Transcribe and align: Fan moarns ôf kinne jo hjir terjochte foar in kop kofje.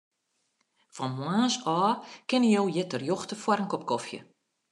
Fan 0.95 1.11
moarns 1.17 1.55
ôf 1.81 1.97
kinne 2.27 2.49
jo 2.55 2.63
hjir 2.71 2.87
terjochte 2.91 3.35
foar 3.41 3.61
in 3.63 3.69
kop 3.71 3.83
kofje. 3.89 4.19